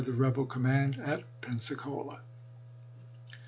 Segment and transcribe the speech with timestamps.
[0.03, 2.21] the rebel command at Pensacola.